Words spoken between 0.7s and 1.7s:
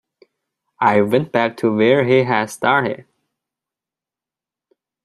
I went back